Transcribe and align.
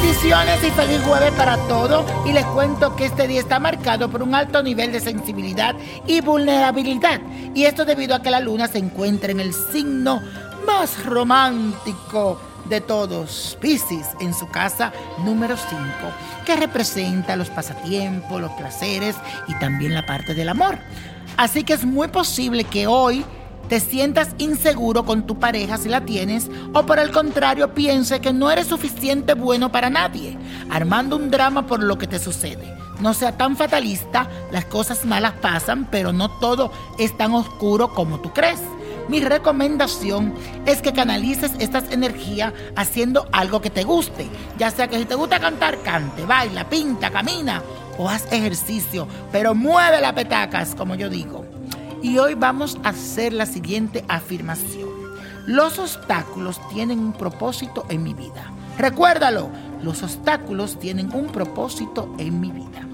Bendiciones 0.00 0.64
y 0.64 0.70
feliz 0.70 1.02
jueves 1.02 1.30
para 1.32 1.58
todos. 1.68 2.06
Y 2.24 2.32
les 2.32 2.46
cuento 2.46 2.96
que 2.96 3.04
este 3.04 3.28
día 3.28 3.40
está 3.40 3.60
marcado 3.60 4.10
por 4.10 4.22
un 4.22 4.34
alto 4.34 4.62
nivel 4.62 4.92
de 4.92 5.00
sensibilidad 5.00 5.74
y 6.06 6.22
vulnerabilidad. 6.22 7.20
Y 7.54 7.64
esto 7.64 7.84
debido 7.84 8.14
a 8.14 8.22
que 8.22 8.30
la 8.30 8.40
luna 8.40 8.66
se 8.66 8.78
encuentra 8.78 9.30
en 9.30 9.40
el 9.40 9.52
signo 9.52 10.22
más 10.66 11.04
romántico 11.04 12.40
de 12.64 12.80
todos, 12.80 13.58
Pisces, 13.60 14.06
en 14.20 14.32
su 14.32 14.48
casa 14.48 14.90
número 15.18 15.56
5, 15.56 15.82
que 16.46 16.56
representa 16.56 17.36
los 17.36 17.50
pasatiempos, 17.50 18.40
los 18.40 18.52
placeres 18.52 19.16
y 19.48 19.54
también 19.58 19.92
la 19.92 20.06
parte 20.06 20.32
del 20.32 20.48
amor. 20.48 20.78
Así 21.36 21.62
que 21.62 21.74
es 21.74 21.84
muy 21.84 22.08
posible 22.08 22.64
que 22.64 22.86
hoy 22.86 23.22
te 23.70 23.78
sientas 23.78 24.30
inseguro 24.38 25.04
con 25.04 25.28
tu 25.28 25.38
pareja 25.38 25.78
si 25.78 25.88
la 25.88 26.00
tienes 26.00 26.50
o 26.74 26.84
por 26.84 26.98
el 26.98 27.12
contrario 27.12 27.72
piense 27.72 28.20
que 28.20 28.32
no 28.32 28.50
eres 28.50 28.66
suficiente 28.66 29.34
bueno 29.34 29.70
para 29.70 29.88
nadie, 29.88 30.36
armando 30.68 31.14
un 31.14 31.30
drama 31.30 31.68
por 31.68 31.80
lo 31.80 31.96
que 31.96 32.08
te 32.08 32.18
sucede. 32.18 32.74
No 32.98 33.14
sea 33.14 33.36
tan 33.36 33.56
fatalista, 33.56 34.28
las 34.50 34.64
cosas 34.64 35.04
malas 35.04 35.34
pasan, 35.34 35.86
pero 35.88 36.12
no 36.12 36.28
todo 36.40 36.72
es 36.98 37.16
tan 37.16 37.32
oscuro 37.32 37.94
como 37.94 38.18
tú 38.18 38.32
crees. 38.32 38.60
Mi 39.08 39.20
recomendación 39.20 40.34
es 40.66 40.82
que 40.82 40.92
canalices 40.92 41.52
estas 41.60 41.92
energías 41.92 42.52
haciendo 42.74 43.28
algo 43.30 43.60
que 43.60 43.70
te 43.70 43.84
guste, 43.84 44.28
ya 44.58 44.72
sea 44.72 44.88
que 44.88 44.98
si 44.98 45.04
te 45.04 45.14
gusta 45.14 45.38
cantar, 45.38 45.80
cante, 45.82 46.26
baila, 46.26 46.68
pinta, 46.68 47.10
camina 47.10 47.62
o 47.98 48.08
haz 48.08 48.26
ejercicio, 48.32 49.06
pero 49.30 49.54
mueve 49.54 50.00
las 50.00 50.14
petacas, 50.14 50.74
como 50.74 50.96
yo 50.96 51.08
digo. 51.08 51.39
Y 52.02 52.18
hoy 52.18 52.34
vamos 52.34 52.78
a 52.82 52.90
hacer 52.90 53.32
la 53.32 53.44
siguiente 53.44 54.04
afirmación. 54.08 54.88
Los 55.46 55.78
obstáculos 55.78 56.58
tienen 56.70 56.98
un 56.98 57.12
propósito 57.12 57.84
en 57.90 58.02
mi 58.02 58.14
vida. 58.14 58.52
Recuérdalo, 58.78 59.50
los 59.82 60.02
obstáculos 60.02 60.78
tienen 60.78 61.12
un 61.12 61.26
propósito 61.26 62.14
en 62.18 62.40
mi 62.40 62.50
vida. 62.50 62.86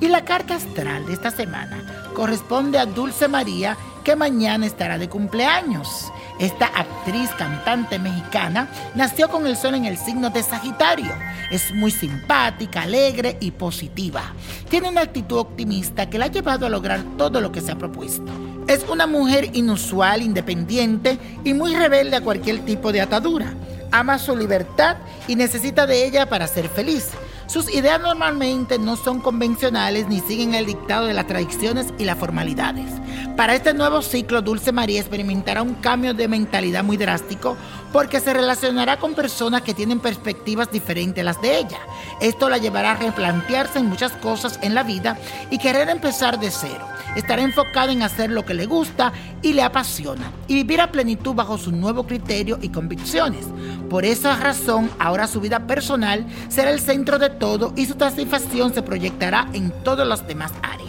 Y 0.00 0.08
la 0.08 0.24
carta 0.24 0.56
astral 0.56 1.06
de 1.06 1.12
esta 1.12 1.30
semana 1.30 2.10
corresponde 2.14 2.78
a 2.78 2.86
Dulce 2.86 3.28
María, 3.28 3.76
que 4.02 4.16
mañana 4.16 4.66
estará 4.66 4.98
de 4.98 5.08
cumpleaños. 5.08 6.10
Esta 6.38 6.66
actriz 6.66 7.30
cantante 7.38 7.98
mexicana 7.98 8.68
nació 8.94 9.28
con 9.28 9.46
el 9.46 9.56
sol 9.56 9.74
en 9.74 9.84
el 9.84 9.96
signo 9.98 10.30
de 10.30 10.42
Sagitario. 10.42 11.12
Es 11.50 11.72
muy 11.74 11.90
simpática, 11.90 12.82
alegre 12.82 13.36
y 13.40 13.50
positiva. 13.50 14.32
Tiene 14.68 14.88
una 14.88 15.02
actitud 15.02 15.38
optimista 15.38 16.10
que 16.10 16.18
la 16.18 16.26
ha 16.26 16.30
llevado 16.30 16.66
a 16.66 16.70
lograr 16.70 17.02
todo 17.16 17.40
lo 17.40 17.52
que 17.52 17.60
se 17.60 17.72
ha 17.72 17.78
propuesto. 17.78 18.32
Es 18.66 18.86
una 18.88 19.06
mujer 19.06 19.50
inusual, 19.52 20.22
independiente 20.22 21.18
y 21.44 21.52
muy 21.52 21.74
rebelde 21.76 22.16
a 22.16 22.22
cualquier 22.22 22.60
tipo 22.64 22.92
de 22.92 23.02
atadura. 23.02 23.52
Ama 23.92 24.18
su 24.18 24.34
libertad 24.34 24.96
y 25.28 25.36
necesita 25.36 25.86
de 25.86 26.06
ella 26.06 26.28
para 26.30 26.46
ser 26.46 26.70
feliz. 26.70 27.10
Sus 27.46 27.72
ideas 27.72 28.00
normalmente 28.00 28.78
no 28.78 28.96
son 28.96 29.20
convencionales 29.20 30.08
ni 30.08 30.20
siguen 30.20 30.54
el 30.54 30.64
dictado 30.64 31.06
de 31.06 31.12
las 31.12 31.26
tradiciones 31.26 31.88
y 31.98 32.04
las 32.04 32.18
formalidades. 32.18 32.90
Para 33.36 33.54
este 33.54 33.74
nuevo 33.74 34.00
ciclo, 34.00 34.40
Dulce 34.40 34.72
María 34.72 35.00
experimentará 35.00 35.60
un 35.60 35.74
cambio 35.74 36.14
de 36.14 36.26
mentalidad 36.26 36.82
muy 36.82 36.96
drástico 36.96 37.58
porque 37.94 38.18
se 38.18 38.32
relacionará 38.34 38.98
con 38.98 39.14
personas 39.14 39.62
que 39.62 39.72
tienen 39.72 40.00
perspectivas 40.00 40.68
diferentes 40.68 41.22
a 41.22 41.24
las 41.26 41.40
de 41.40 41.58
ella. 41.58 41.78
Esto 42.20 42.48
la 42.48 42.58
llevará 42.58 42.90
a 42.90 42.96
replantearse 42.96 43.78
en 43.78 43.86
muchas 43.86 44.10
cosas 44.10 44.58
en 44.62 44.74
la 44.74 44.82
vida 44.82 45.16
y 45.48 45.58
querer 45.58 45.88
empezar 45.88 46.40
de 46.40 46.50
cero. 46.50 46.88
Estará 47.14 47.42
enfocada 47.42 47.92
en 47.92 48.02
hacer 48.02 48.32
lo 48.32 48.44
que 48.44 48.52
le 48.52 48.66
gusta 48.66 49.12
y 49.42 49.52
le 49.52 49.62
apasiona 49.62 50.32
y 50.48 50.54
vivir 50.54 50.80
a 50.80 50.90
plenitud 50.90 51.36
bajo 51.36 51.56
su 51.56 51.70
nuevo 51.70 52.04
criterio 52.04 52.58
y 52.60 52.70
convicciones. 52.70 53.46
Por 53.88 54.04
esa 54.04 54.34
razón, 54.38 54.90
ahora 54.98 55.28
su 55.28 55.40
vida 55.40 55.68
personal 55.68 56.26
será 56.48 56.72
el 56.72 56.80
centro 56.80 57.20
de 57.20 57.30
todo 57.30 57.74
y 57.76 57.86
su 57.86 57.94
satisfacción 57.94 58.74
se 58.74 58.82
proyectará 58.82 59.46
en 59.52 59.70
todas 59.84 60.08
las 60.08 60.26
demás 60.26 60.52
áreas. 60.62 60.83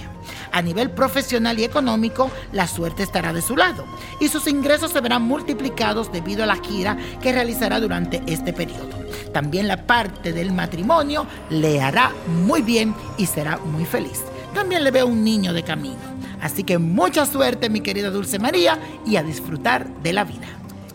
A 0.56 0.62
nivel 0.62 0.90
profesional 0.90 1.60
y 1.60 1.66
económico, 1.66 2.32
la 2.54 2.66
suerte 2.66 3.04
estará 3.04 3.34
de 3.34 3.42
su 3.42 3.58
lado 3.58 3.84
y 4.22 4.30
sus 4.30 4.48
ingresos 4.48 4.94
se 4.94 5.02
verán 5.02 5.24
multiplicados 5.24 6.14
debido 6.14 6.44
a 6.44 6.46
la 6.46 6.56
gira 6.56 6.96
que 7.22 7.34
realizará 7.34 7.82
durante 7.82 8.24
este 8.26 8.54
periodo. 8.54 9.04
También 9.34 9.68
la 9.68 9.86
parte 9.86 10.32
del 10.32 10.54
matrimonio 10.54 11.28
le 11.50 11.82
hará 11.82 12.14
muy 12.46 12.62
bien 12.62 12.96
y 13.18 13.26
será 13.26 13.58
muy 13.58 13.84
feliz. 13.84 14.24
También 14.54 14.86
le 14.86 14.92
veo 14.92 15.08
un 15.08 15.26
niño 15.26 15.52
de 15.52 15.62
camino. 15.62 16.00
Así 16.40 16.64
que 16.64 16.78
mucha 16.78 17.26
suerte, 17.26 17.70
mi 17.70 17.82
querida 17.82 18.10
Dulce 18.10 18.40
María, 18.40 18.80
y 19.06 19.18
a 19.18 19.24
disfrutar 19.24 19.90
de 20.04 20.14
la 20.14 20.24
vida. 20.24 20.48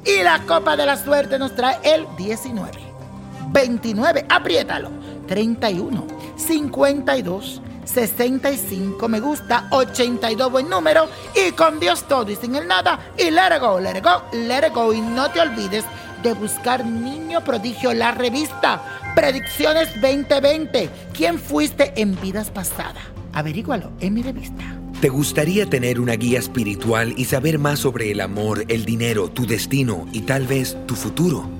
Y 0.07 0.23
la 0.23 0.39
copa 0.47 0.75
de 0.75 0.87
la 0.87 0.97
suerte 0.97 1.39
nos 1.39 1.55
trae 1.55 1.77
el 1.83 2.07
19, 2.17 2.73
29, 3.53 4.25
apriétalo, 4.27 4.89
31, 5.27 6.07
52, 6.37 7.61
65 7.85 9.09
me 9.09 9.21
gusta, 9.21 9.67
82 9.71 10.51
buen 10.51 10.69
número 10.69 11.09
y 11.35 11.53
con 11.53 11.81
Dios 11.81 12.05
todo 12.07 12.31
y 12.31 12.37
sin 12.37 12.55
el 12.55 12.67
nada 12.67 13.13
y 13.19 13.31
let 13.31 13.57
it 13.57 13.61
go, 13.61 13.81
let 13.81 13.97
it 13.97 14.05
go, 14.05 14.23
let 14.33 14.67
it 14.67 14.75
go 14.75 14.93
y 14.93 15.01
no 15.01 15.31
te 15.31 15.41
olvides 15.41 15.85
de 16.23 16.35
buscar 16.35 16.85
Niño 16.85 17.43
Prodigio, 17.43 17.93
la 17.95 18.13
revista 18.13 18.83
Predicciones 19.15 19.89
2020. 20.01 20.89
¿Quién 21.13 21.39
fuiste 21.39 21.93
en 21.97 22.21
vidas 22.21 22.51
pasadas? 22.51 23.03
Averígualo 23.33 23.93
en 24.01 24.15
mi 24.15 24.23
revista. 24.23 24.77
¿Te 25.01 25.09
gustaría 25.09 25.67
tener 25.67 25.99
una 25.99 26.15
guía 26.15 26.39
espiritual 26.39 27.15
y 27.17 27.25
saber 27.25 27.59
más 27.59 27.79
sobre 27.79 28.11
el 28.11 28.21
amor, 28.21 28.65
el 28.69 28.85
dinero, 28.85 29.31
tu 29.31 29.47
destino 29.47 30.07
y 30.13 30.23
tal 30.23 30.47
vez 30.47 30.77
tu 30.87 30.95
futuro? 30.95 31.60